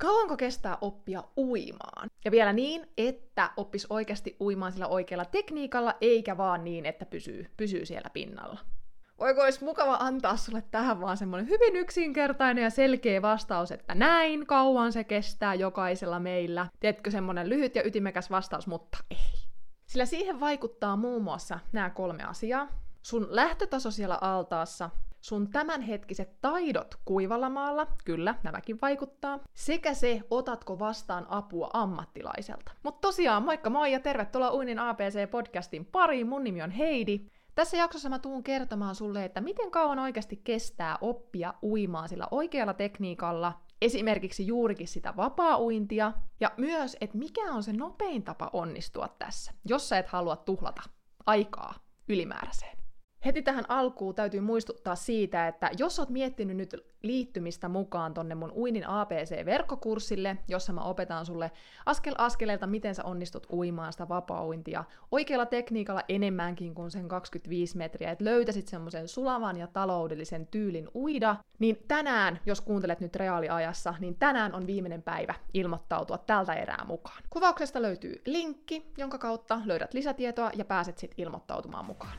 [0.00, 2.08] Kauanko kestää oppia uimaan?
[2.24, 7.46] Ja vielä niin, että oppis oikeasti uimaan sillä oikealla tekniikalla, eikä vaan niin, että pysyy,
[7.56, 8.58] pysyy siellä pinnalla.
[9.18, 14.46] Voiko olisi mukava antaa sulle tähän vaan semmoinen hyvin yksinkertainen ja selkeä vastaus, että näin
[14.46, 16.66] kauan se kestää jokaisella meillä.
[16.80, 19.48] Tiedätkö semmoinen lyhyt ja ytimekäs vastaus, mutta ei.
[19.86, 22.68] Sillä siihen vaikuttaa muun muassa nämä kolme asiaa.
[23.02, 24.90] Sun lähtötaso siellä altaassa,
[25.20, 32.72] sun tämänhetkiset taidot kuivalla maalla, kyllä, nämäkin vaikuttaa, sekä se, otatko vastaan apua ammattilaiselta.
[32.82, 37.20] Mutta tosiaan, moikka moi ja tervetuloa Uinin APC-podcastin pariin, mun nimi on Heidi.
[37.54, 42.74] Tässä jaksossa mä tuun kertomaan sulle, että miten kauan oikeasti kestää oppia uimaan sillä oikealla
[42.74, 49.52] tekniikalla, esimerkiksi juurikin sitä vapaa-uintia, ja myös, että mikä on se nopein tapa onnistua tässä,
[49.64, 50.82] jos sä et halua tuhlata
[51.26, 51.74] aikaa
[52.08, 52.78] ylimääräiseen.
[53.24, 58.52] Heti tähän alkuun täytyy muistuttaa siitä, että jos oot miettinyt nyt liittymistä mukaan tonne mun
[58.52, 61.50] uinin APC-verkkokurssille, jossa mä opetan sulle
[61.86, 68.10] askel askeleelta, miten sä onnistut uimaan sitä vapaa-uintia oikealla tekniikalla enemmänkin kuin sen 25 metriä,
[68.10, 74.16] että löytäisit semmoisen sulavan ja taloudellisen tyylin uida, niin tänään, jos kuuntelet nyt reaaliajassa, niin
[74.18, 77.22] tänään on viimeinen päivä ilmoittautua tältä erää mukaan.
[77.30, 82.18] Kuvauksesta löytyy linkki, jonka kautta löydät lisätietoa ja pääset sitten ilmoittautumaan mukaan.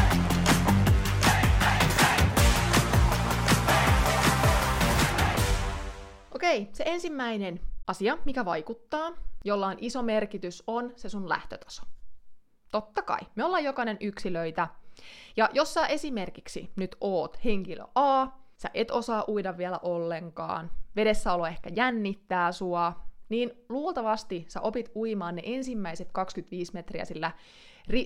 [6.51, 9.11] Okei, se ensimmäinen asia, mikä vaikuttaa,
[9.45, 11.83] jolla on iso merkitys, on se sun lähtötaso.
[12.71, 14.67] Totta kai, me ollaan jokainen yksilöitä.
[15.37, 21.45] Ja jos sä esimerkiksi nyt oot henkilö A, sä et osaa uida vielä ollenkaan, vedessäolo
[21.45, 22.93] ehkä jännittää sua,
[23.29, 27.31] niin luultavasti sä opit uimaan ne ensimmäiset 25 metriä sillä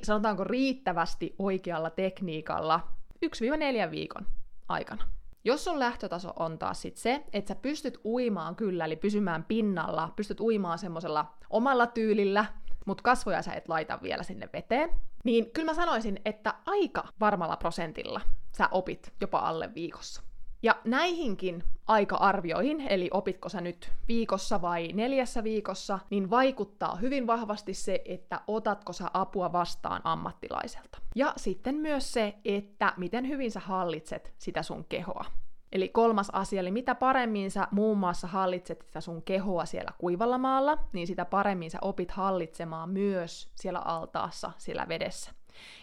[0.04, 2.88] sanotaanko riittävästi oikealla tekniikalla
[3.26, 4.26] 1-4 viikon
[4.70, 5.08] aikana.
[5.46, 10.14] Jos sun lähtötaso on taas sit se, että sä pystyt uimaan kyllä, eli pysymään pinnalla,
[10.16, 12.46] pystyt uimaan semmoisella omalla tyylillä,
[12.86, 14.90] mutta kasvoja sä et laita vielä sinne veteen,
[15.24, 18.22] niin kyllä mä sanoisin, että aika varmalla prosentilla
[18.58, 20.22] sä opit jopa alle viikossa.
[20.66, 27.74] Ja näihinkin aika-arvioihin, eli opitko sä nyt viikossa vai neljässä viikossa, niin vaikuttaa hyvin vahvasti
[27.74, 30.98] se, että otatko sä apua vastaan ammattilaiselta.
[31.16, 35.26] Ja sitten myös se, että miten hyvin sä hallitset sitä sun kehoa.
[35.72, 40.38] Eli kolmas asia, eli mitä paremmin sä muun muassa hallitset sitä sun kehoa siellä kuivalla
[40.38, 45.32] maalla, niin sitä paremmin sä opit hallitsemaan myös siellä altaassa, siellä vedessä.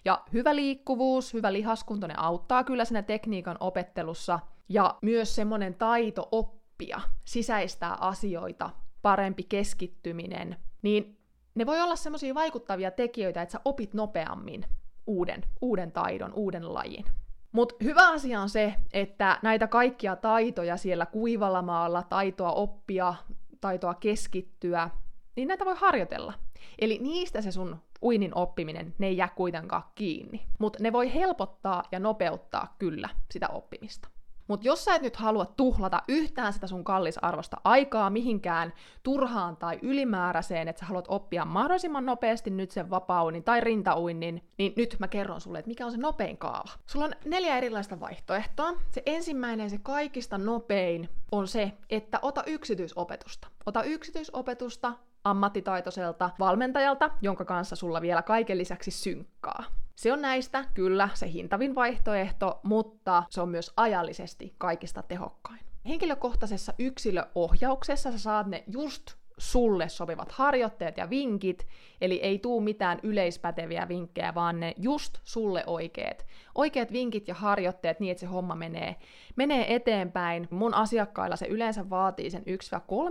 [0.04, 6.28] Ja hyvä liikkuvuus, hyvä lihaskunto, ne auttaa kyllä siinä tekniikan opettelussa, ja myös semmoinen taito
[6.32, 8.70] oppia, sisäistää asioita,
[9.02, 11.18] parempi keskittyminen, niin
[11.54, 14.64] ne voi olla semmoisia vaikuttavia tekijöitä, että sä opit nopeammin
[15.06, 17.04] uuden, uuden taidon, uuden lajin.
[17.52, 23.14] Mutta hyvä asia on se, että näitä kaikkia taitoja siellä kuivalla maalla, taitoa oppia,
[23.60, 24.90] taitoa keskittyä,
[25.36, 26.32] niin näitä voi harjoitella.
[26.78, 30.46] Eli niistä se sun uinin oppiminen, ne ei jää kuitenkaan kiinni.
[30.58, 34.08] Mutta ne voi helpottaa ja nopeuttaa kyllä sitä oppimista.
[34.48, 38.72] Mutta jos sä et nyt halua tuhlata yhtään sitä sun kallisarvosta aikaa mihinkään
[39.02, 44.72] turhaan tai ylimääräiseen, että sä haluat oppia mahdollisimman nopeasti nyt sen vapaunin tai rintauinnin, niin
[44.76, 46.70] nyt mä kerron sulle, että mikä on se nopein kaava.
[46.86, 48.74] Sulla on neljä erilaista vaihtoehtoa.
[48.90, 53.48] Se ensimmäinen, se kaikista nopein, on se, että ota yksityisopetusta.
[53.66, 54.92] Ota yksityisopetusta
[55.24, 59.64] ammattitaitoiselta valmentajalta, jonka kanssa sulla vielä kaiken lisäksi synkkaa.
[59.96, 65.60] Se on näistä kyllä se hintavin vaihtoehto, mutta se on myös ajallisesti kaikista tehokkain.
[65.88, 71.66] Henkilökohtaisessa yksilöohjauksessa sä saat ne just sulle sopivat harjoitteet ja vinkit,
[72.00, 76.26] eli ei tuu mitään yleispäteviä vinkkejä, vaan ne just sulle oikeat.
[76.54, 78.96] Oikeat vinkit ja harjoitteet niin, että se homma menee,
[79.36, 80.48] menee eteenpäin.
[80.50, 82.42] Mun asiakkailla se yleensä vaatii sen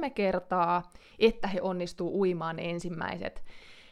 [0.08, 3.44] 1-3 kertaa, että he onnistuu uimaan ne ensimmäiset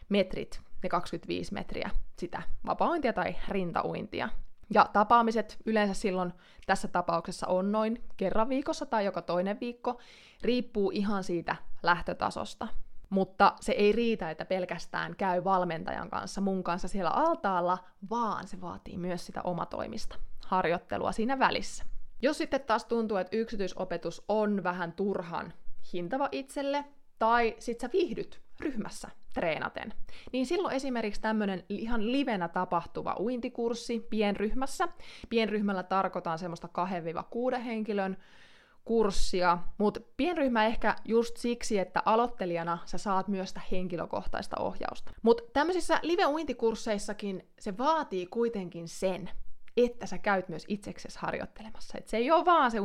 [0.10, 4.30] metrit, ne 25 metriä sitä vapauintia tai rintauintia.
[4.74, 6.34] Ja tapaamiset yleensä silloin
[6.66, 10.00] tässä tapauksessa on noin kerran viikossa tai joka toinen viikko,
[10.42, 12.68] riippuu ihan siitä lähtötasosta.
[13.10, 17.78] Mutta se ei riitä, että pelkästään käy valmentajan kanssa, mun kanssa siellä altaalla,
[18.10, 21.86] vaan se vaatii myös sitä omatoimista harjoittelua siinä välissä.
[22.22, 25.54] Jos sitten taas tuntuu, että yksityisopetus on vähän turhan
[25.94, 26.86] hintava itselle,
[27.20, 29.94] tai sit sä viihdyt ryhmässä treenaten,
[30.32, 34.88] niin silloin esimerkiksi tämmöinen ihan livenä tapahtuva uintikurssi pienryhmässä.
[35.30, 36.70] Pienryhmällä tarkoitan semmoista
[37.56, 38.18] 2-6 henkilön
[38.86, 45.12] kurssia, mutta pienryhmä ehkä just siksi, että aloittelijana sä saat myös sitä henkilökohtaista ohjausta.
[45.22, 49.30] Mutta tämmöisissä live-uintikursseissakin se vaatii kuitenkin sen,
[49.78, 51.98] että sä käyt myös itseksesi harjoittelemassa.
[51.98, 52.80] Et se ei ole vaan se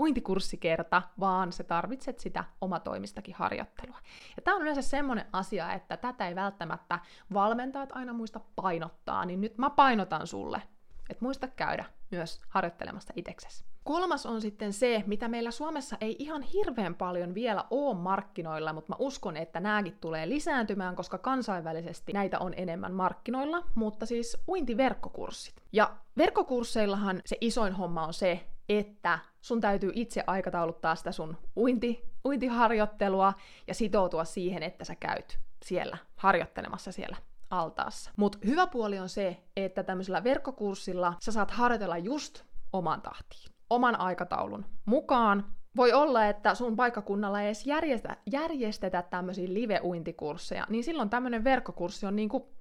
[0.00, 3.98] uintikurssikerta, vaan sä tarvitset sitä omatoimistakin harjoittelua.
[4.36, 6.98] Ja tämä on yleensä semmoinen asia, että tätä ei välttämättä
[7.32, 10.62] valmentajat aina muista painottaa, niin nyt mä painotan sulle,
[11.10, 13.64] että muista käydä myös harjoittelemassa itseksesi.
[13.84, 18.92] Kolmas on sitten se, mitä meillä Suomessa ei ihan hirveän paljon vielä ole markkinoilla, mutta
[18.92, 25.54] mä uskon, että nämäkin tulee lisääntymään, koska kansainvälisesti näitä on enemmän markkinoilla, mutta siis uintiverkkokurssit.
[25.72, 28.46] Ja verkkokursseillahan se isoin homma on se,
[28.78, 33.32] että sun täytyy itse aikatauluttaa sitä sun uinti, uintiharjoittelua
[33.66, 37.16] ja sitoutua siihen, että sä käyt siellä harjoittelemassa siellä
[37.50, 38.10] altaassa.
[38.16, 44.00] Mutta hyvä puoli on se, että tämmöisellä verkkokurssilla sä saat harjoitella just oman tahtiin, oman
[44.00, 45.44] aikataulun mukaan.
[45.76, 52.06] Voi olla, että sun paikkakunnalla ei edes järjestä, järjestetä tämmöisiä live-uintikursseja, niin silloin tämmöinen verkkokurssi
[52.06, 52.59] on niinku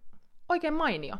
[0.49, 1.15] oikein mainio.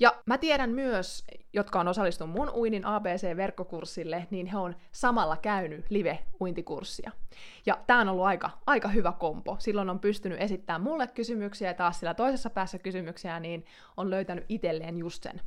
[0.00, 5.90] Ja mä tiedän myös, jotka on osallistunut mun uinin ABC-verkkokurssille, niin he on samalla käynyt
[5.90, 7.10] live-uintikurssia.
[7.66, 9.56] Ja tää on ollut aika, aika hyvä kompo.
[9.58, 13.64] Silloin on pystynyt esittämään mulle kysymyksiä ja taas sillä toisessa päässä kysymyksiä, niin
[13.96, 15.40] on löytänyt itselleen just sen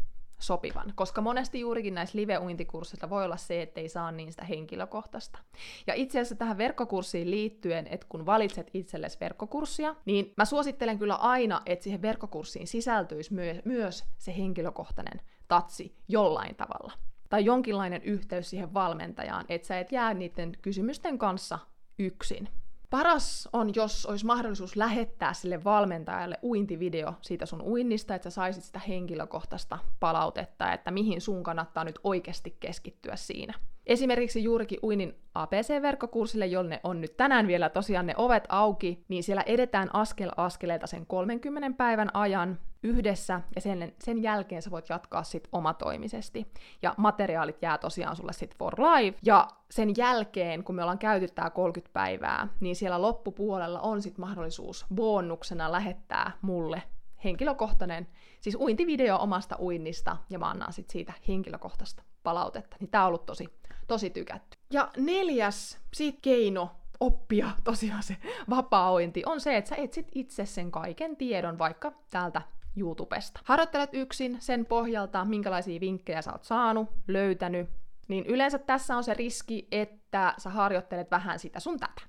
[0.46, 5.40] sopivan, koska monesti juurikin näissä live-uintikursseilla voi olla se, että ei saa niin sitä henkilökohtaista.
[5.88, 11.16] Ja itse asiassa tähän verkkokurssiin liittyen, että kun valitset itsellesi verkkokurssia, niin mä suosittelen kyllä
[11.16, 16.94] aina, että siihen verkkokurssiin sisältyisi myö- myös se henkilökohtainen tatsi jollain tavalla.
[17.30, 21.60] Tai jonkinlainen yhteys siihen valmentajaan, että sä et jää niiden kysymysten kanssa
[22.00, 22.50] yksin.
[22.94, 28.64] Paras on, jos olisi mahdollisuus lähettää sille valmentajalle uintivideo siitä sun uinnista, että sä saisit
[28.64, 33.54] sitä henkilökohtaista palautetta, että mihin sun kannattaa nyt oikeasti keskittyä siinä.
[33.86, 39.42] Esimerkiksi juurikin uinin APC-verkkokurssille, jonne on nyt tänään vielä tosiaan ne ovet auki, niin siellä
[39.42, 45.24] edetään askel askeleelta sen 30 päivän ajan yhdessä, ja sen, sen jälkeen sä voit jatkaa
[45.24, 46.48] sit omatoimisesti.
[46.82, 51.28] Ja materiaalit jää tosiaan sulle sit for life, ja sen jälkeen, kun me ollaan käyty
[51.28, 56.84] tää 30 päivää, niin siellä loppupuolella on sit mahdollisuus bonuksena lähettää mulle
[57.24, 58.08] henkilökohtainen,
[58.42, 62.78] siis uintivideo omasta uinnista, ja mä annan sit siitä henkilökohtaista palautetta.
[62.80, 63.50] Niin tää on ollut tosi,
[63.94, 64.58] tosi tykätty.
[64.72, 68.18] Ja neljäs siitä keino oppia tosiaan se
[68.50, 72.42] vapaa-ointi on se, että sä etsit itse sen kaiken tiedon vaikka täältä
[72.78, 73.40] YouTubesta.
[73.44, 77.70] Harjoittelet yksin sen pohjalta, minkälaisia vinkkejä sä oot saanut, löytänyt,
[78.08, 82.02] niin yleensä tässä on se riski, että sä harjoittelet vähän sitä sun tätä.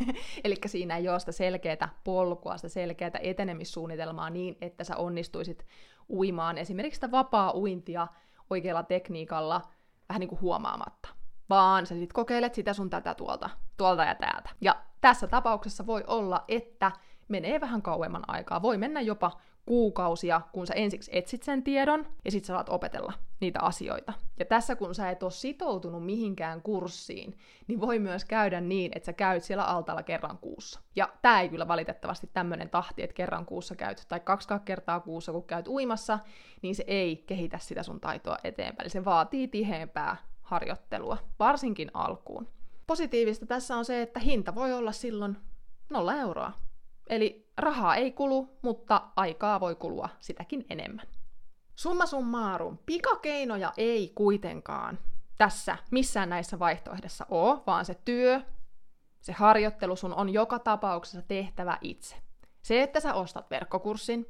[0.44, 5.66] Eli siinä ei ole sitä selkeää polkua, sitä selkeää etenemissuunnitelmaa niin, että sä onnistuisit
[6.08, 8.06] uimaan esimerkiksi sitä vapaa-uintia
[8.50, 9.60] oikealla tekniikalla
[10.08, 11.15] vähän niin kuin huomaamatta.
[11.50, 14.50] Vaan sä sit kokeilet sitä sun tätä tuolta, tuolta ja täältä.
[14.60, 16.92] Ja tässä tapauksessa voi olla, että
[17.28, 18.62] menee vähän kauemman aikaa.
[18.62, 23.12] Voi mennä jopa kuukausia, kun sä ensiksi etsit sen tiedon, ja sit sä saat opetella
[23.40, 24.12] niitä asioita.
[24.38, 29.06] Ja tässä kun sä et ole sitoutunut mihinkään kurssiin, niin voi myös käydä niin, että
[29.06, 30.80] sä käyt siellä altalla kerran kuussa.
[30.96, 35.32] Ja tää ei kyllä valitettavasti tämmönen tahti, että kerran kuussa käyt, tai kaksi kertaa kuussa
[35.32, 36.18] kun käyt uimassa,
[36.62, 38.84] niin se ei kehitä sitä sun taitoa eteenpäin.
[38.84, 40.16] Eli se vaatii tiheämpää
[40.46, 42.48] harjoittelua, varsinkin alkuun.
[42.86, 45.36] Positiivista tässä on se, että hinta voi olla silloin
[45.90, 46.52] nolla euroa.
[47.08, 51.06] Eli rahaa ei kulu, mutta aikaa voi kulua sitäkin enemmän.
[51.76, 54.98] Summa summarum, pikakeinoja ei kuitenkaan
[55.38, 58.40] tässä missään näissä vaihtoehdossa ole, vaan se työ,
[59.20, 62.16] se harjoittelu sun on joka tapauksessa tehtävä itse.
[62.62, 64.26] Se, että sä ostat verkkokurssin,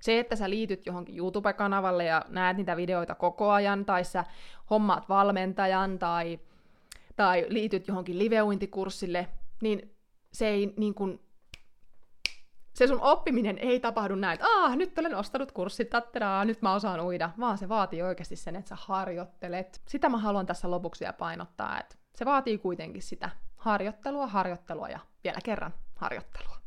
[0.00, 4.24] se, että sä liityt johonkin YouTube-kanavalle ja näet niitä videoita koko ajan, tai sä
[4.70, 6.38] hommaat valmentajan, tai,
[7.16, 9.28] tai liityt johonkin liveuintikurssille,
[9.62, 9.94] niin
[10.32, 11.20] se ei niin kuin
[12.74, 16.74] se sun oppiminen ei tapahdu näin, että aah, nyt olen ostanut kurssit, tatteraa, nyt mä
[16.74, 19.80] osaan uida, vaan se vaatii oikeasti sen, että sä harjoittelet.
[19.88, 24.98] Sitä mä haluan tässä lopuksi vielä painottaa, että se vaatii kuitenkin sitä harjoittelua, harjoittelua ja
[25.24, 26.59] vielä kerran harjoittelua.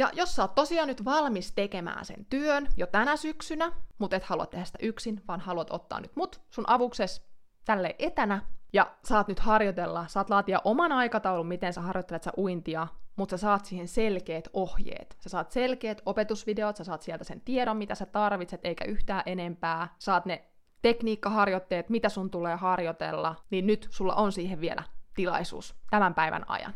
[0.00, 4.24] Ja jos sä oot tosiaan nyt valmis tekemään sen työn jo tänä syksynä, mutta et
[4.24, 7.26] halua tehdä sitä yksin, vaan haluat ottaa nyt mut sun avukses
[7.64, 8.42] tälle etänä,
[8.72, 13.40] ja saat nyt harjoitella, saat laatia oman aikataulun, miten sä harjoittelet sä uintia, mutta sä
[13.40, 15.16] saat siihen selkeät ohjeet.
[15.20, 19.94] Sä saat selkeät opetusvideot, sä saat sieltä sen tiedon, mitä sä tarvitset, eikä yhtään enempää.
[19.98, 20.44] Saat ne
[20.82, 24.82] tekniikkaharjoitteet, mitä sun tulee harjoitella, niin nyt sulla on siihen vielä
[25.14, 26.74] tilaisuus tämän päivän ajan.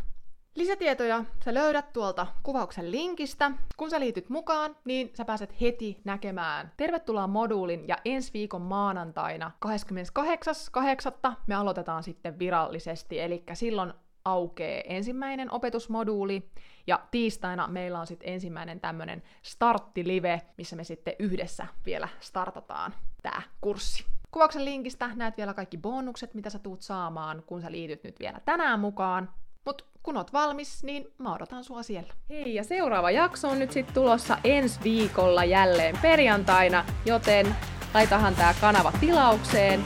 [0.54, 3.50] Lisätietoja sä löydät tuolta kuvauksen linkistä.
[3.76, 9.50] Kun sä liityt mukaan, niin sä pääset heti näkemään Tervetuloa moduulin ja ensi viikon maanantaina
[9.66, 11.32] 28.8.
[11.46, 13.92] me aloitetaan sitten virallisesti, eli silloin
[14.24, 16.50] aukee ensimmäinen opetusmoduuli,
[16.86, 23.42] ja tiistaina meillä on sitten ensimmäinen tämmöinen starttilive, missä me sitten yhdessä vielä startataan tämä
[23.60, 24.04] kurssi.
[24.30, 28.40] Kuvauksen linkistä näet vielä kaikki bonukset, mitä sä tuut saamaan, kun sä liityt nyt vielä
[28.44, 29.28] tänään mukaan.
[29.64, 32.14] Mut kun oot valmis, niin mä odotan sua siellä.
[32.30, 37.56] Hei, ja seuraava jakso on nyt sitten tulossa ensi viikolla jälleen perjantaina, joten
[37.94, 39.84] laitahan tää kanava tilaukseen,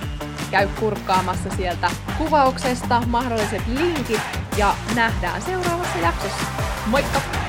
[0.51, 4.23] käy kurkkaamassa sieltä kuvauksesta mahdolliset linkit
[4.57, 6.45] ja nähdään seuraavassa jaksossa.
[6.87, 7.48] Moikka!